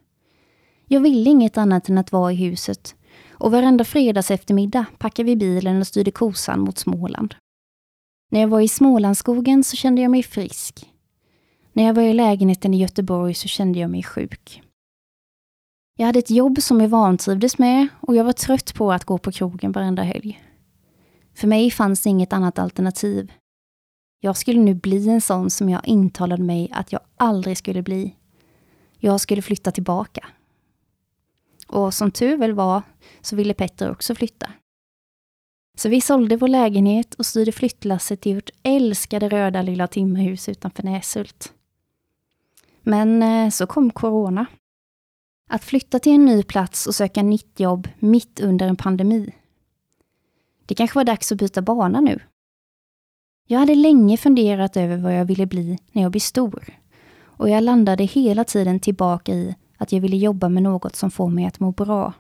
Jag 0.88 1.00
ville 1.00 1.30
inget 1.30 1.58
annat 1.58 1.88
än 1.88 1.98
att 1.98 2.12
vara 2.12 2.32
i 2.32 2.36
huset 2.36 2.96
och 3.30 3.50
varenda 3.50 3.84
fredags 3.84 4.30
eftermiddag 4.30 4.86
packade 4.98 5.26
vi 5.26 5.36
bilen 5.36 5.80
och 5.80 5.86
styrde 5.86 6.10
kosan 6.10 6.60
mot 6.60 6.78
Småland. 6.78 7.34
När 8.30 8.40
jag 8.40 8.48
var 8.48 8.60
i 8.60 8.68
Smålandsskogen 8.68 9.64
så 9.64 9.76
kände 9.76 10.02
jag 10.02 10.10
mig 10.10 10.22
frisk. 10.22 10.92
När 11.72 11.84
jag 11.84 11.94
var 11.94 12.02
i 12.02 12.14
lägenheten 12.14 12.74
i 12.74 12.78
Göteborg 12.78 13.34
så 13.34 13.48
kände 13.48 13.78
jag 13.78 13.90
mig 13.90 14.02
sjuk. 14.02 14.62
Jag 15.96 16.06
hade 16.06 16.18
ett 16.18 16.30
jobb 16.30 16.62
som 16.62 16.80
jag 16.80 16.88
vantrivdes 16.88 17.58
med 17.58 17.88
och 18.00 18.16
jag 18.16 18.24
var 18.24 18.32
trött 18.32 18.74
på 18.74 18.92
att 18.92 19.04
gå 19.04 19.18
på 19.18 19.32
krogen 19.32 19.72
varenda 19.72 20.02
helg. 20.02 20.42
För 21.34 21.48
mig 21.48 21.70
fanns 21.70 22.06
inget 22.06 22.32
annat 22.32 22.58
alternativ. 22.58 23.32
Jag 24.20 24.36
skulle 24.36 24.60
nu 24.60 24.74
bli 24.74 25.08
en 25.08 25.20
sån 25.20 25.50
som 25.50 25.68
jag 25.68 25.88
intalade 25.88 26.42
mig 26.42 26.70
att 26.72 26.92
jag 26.92 27.00
aldrig 27.16 27.58
skulle 27.58 27.82
bli. 27.82 28.14
Jag 28.98 29.20
skulle 29.20 29.42
flytta 29.42 29.70
tillbaka. 29.70 30.26
Och 31.68 31.94
som 31.94 32.10
tur 32.10 32.36
väl 32.36 32.52
var 32.52 32.82
så 33.20 33.36
ville 33.36 33.54
Petter 33.54 33.90
också 33.90 34.14
flytta. 34.14 34.52
Så 35.78 35.88
vi 35.88 36.00
sålde 36.00 36.36
vår 36.36 36.48
lägenhet 36.48 37.14
och 37.14 37.26
styrde 37.26 37.52
flyttlasset 37.52 38.20
till 38.20 38.34
vårt 38.34 38.50
älskade 38.62 39.28
röda 39.28 39.62
lilla 39.62 39.86
timmerhus 39.86 40.48
utanför 40.48 40.82
Näshult. 40.82 41.52
Men 42.82 43.22
eh, 43.22 43.50
så 43.50 43.66
kom 43.66 43.90
corona. 43.90 44.46
Att 45.50 45.64
flytta 45.64 45.98
till 45.98 46.12
en 46.12 46.24
ny 46.24 46.42
plats 46.42 46.86
och 46.86 46.94
söka 46.94 47.22
nytt 47.22 47.60
jobb 47.60 47.88
mitt 47.98 48.40
under 48.40 48.68
en 48.68 48.76
pandemi. 48.76 49.34
Det 50.66 50.74
kanske 50.74 50.98
var 50.98 51.04
dags 51.04 51.32
att 51.32 51.38
byta 51.38 51.62
bana 51.62 52.00
nu. 52.00 52.20
Jag 53.46 53.58
hade 53.58 53.74
länge 53.74 54.16
funderat 54.16 54.76
över 54.76 54.96
vad 54.96 55.14
jag 55.16 55.24
ville 55.24 55.46
bli 55.46 55.78
när 55.92 56.02
jag 56.02 56.10
blir 56.10 56.20
stor. 56.20 56.78
Och 57.20 57.48
jag 57.48 57.62
landade 57.62 58.04
hela 58.04 58.44
tiden 58.44 58.80
tillbaka 58.80 59.32
i 59.32 59.54
att 59.78 59.92
jag 59.92 60.00
ville 60.00 60.16
jobba 60.16 60.48
med 60.48 60.62
något 60.62 60.96
som 60.96 61.10
får 61.10 61.28
mig 61.28 61.44
att 61.44 61.60
må 61.60 61.72
bra. 61.72 62.12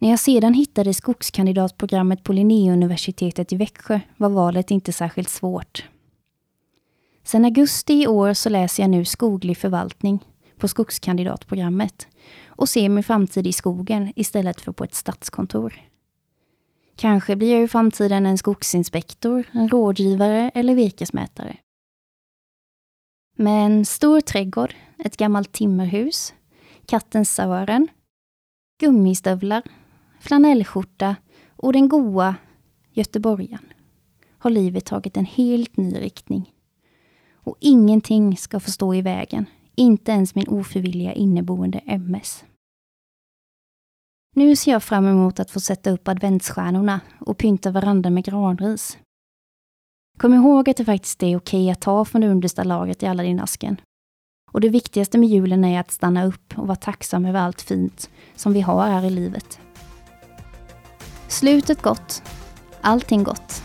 När 0.00 0.10
jag 0.10 0.18
sedan 0.18 0.54
hittade 0.54 0.94
skogskandidatprogrammet 0.94 2.24
på 2.24 2.32
Linnéuniversitetet 2.32 3.52
i 3.52 3.56
Växjö 3.56 4.00
var 4.16 4.28
valet 4.28 4.70
inte 4.70 4.92
särskilt 4.92 5.28
svårt. 5.28 5.84
Sedan 7.24 7.44
augusti 7.44 8.02
i 8.02 8.06
år 8.06 8.34
så 8.34 8.48
läser 8.48 8.82
jag 8.82 8.90
nu 8.90 9.04
skoglig 9.04 9.58
förvaltning 9.58 10.24
på 10.58 10.68
skogskandidatprogrammet 10.68 12.08
och 12.46 12.68
ser 12.68 12.88
min 12.88 13.04
framtid 13.04 13.46
i 13.46 13.52
skogen 13.52 14.12
istället 14.16 14.60
för 14.60 14.72
på 14.72 14.84
ett 14.84 14.94
stadskontor. 14.94 15.74
Kanske 16.96 17.36
blir 17.36 17.52
jag 17.52 17.62
i 17.62 17.68
framtiden 17.68 18.26
en 18.26 18.38
skogsinspektor, 18.38 19.44
en 19.52 19.68
rådgivare 19.68 20.50
eller 20.54 20.74
virkesmätare. 20.74 21.56
Med 23.36 23.66
en 23.66 23.84
stor 23.84 24.20
trädgård, 24.20 24.74
ett 24.98 25.16
gammalt 25.16 25.52
timmerhus, 25.52 26.34
katten 26.86 27.24
Sören, 27.24 27.88
gummistövlar, 28.80 29.62
flanellskjorta 30.20 31.16
och 31.56 31.72
den 31.72 31.88
goa 31.88 32.34
göteborgaren 32.92 33.72
har 34.38 34.50
livet 34.50 34.84
tagit 34.84 35.16
en 35.16 35.24
helt 35.24 35.76
ny 35.76 35.94
riktning. 35.94 36.52
Och 37.32 37.56
ingenting 37.60 38.36
ska 38.36 38.60
få 38.60 38.70
stå 38.70 38.94
i 38.94 39.02
vägen, 39.02 39.46
inte 39.74 40.12
ens 40.12 40.34
min 40.34 40.48
ofrivilliga 40.48 41.12
inneboende 41.12 41.78
MS. 41.78 42.44
Nu 44.36 44.56
ser 44.56 44.72
jag 44.72 44.82
fram 44.82 45.06
emot 45.06 45.40
att 45.40 45.50
få 45.50 45.60
sätta 45.60 45.90
upp 45.90 46.08
adventsstjärnorna 46.08 47.00
och 47.20 47.38
pynta 47.38 47.70
verandan 47.70 48.14
med 48.14 48.24
granris. 48.24 48.98
Kom 50.18 50.34
ihåg 50.34 50.70
att 50.70 50.76
det 50.76 50.84
faktiskt 50.84 51.22
är 51.22 51.36
okej 51.36 51.70
att 51.70 51.80
ta 51.80 52.04
från 52.04 52.20
det 52.20 52.28
understa 52.28 52.64
lagret 52.64 53.02
i 53.02 53.06
alla 53.06 53.22
din 53.22 53.40
asken. 53.40 53.80
Och 54.52 54.60
det 54.60 54.68
viktigaste 54.68 55.18
med 55.18 55.28
julen 55.28 55.64
är 55.64 55.80
att 55.80 55.90
stanna 55.90 56.24
upp 56.24 56.58
och 56.58 56.66
vara 56.66 56.76
tacksam 56.76 57.24
över 57.24 57.40
allt 57.40 57.62
fint 57.62 58.10
som 58.36 58.52
vi 58.52 58.60
har 58.60 58.86
här 58.86 59.04
i 59.04 59.10
livet. 59.10 59.60
Slutet 61.28 61.82
gott. 61.82 62.22
Allting 62.80 63.22
gott. 63.22 63.62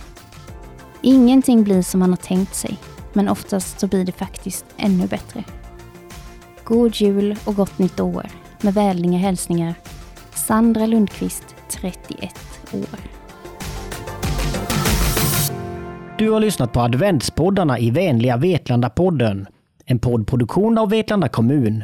Ingenting 1.02 1.64
blir 1.64 1.82
som 1.82 2.00
man 2.00 2.10
har 2.10 2.18
tänkt 2.18 2.56
sig, 2.56 2.78
men 3.14 3.30
oftast 3.30 3.80
så 3.80 3.88
blir 3.88 4.06
det 4.06 4.12
faktiskt 4.12 4.66
ännu 4.78 5.08
bättre. 5.08 5.44
God 6.64 6.96
jul 6.96 7.36
och 7.46 7.56
gott 7.56 7.80
nytt 7.80 8.00
år. 8.00 8.30
Med 8.62 8.74
vänliga 8.74 9.18
hälsningar 9.18 9.74
Sandra 10.36 10.86
Lundqvist, 10.86 11.56
31 11.70 12.36
år. 12.74 13.00
Du 16.18 16.30
har 16.30 16.40
lyssnat 16.40 16.74
på 16.74 16.80
adventspoddarna 16.80 17.80
i 17.80 17.92
vänliga 17.92 18.38
Vetlanda-podden. 18.38 19.48
En 19.86 20.00
poddproduktion 20.00 20.78
av 20.78 20.90
Vetlanda 20.90 21.28
kommun. 21.28 21.84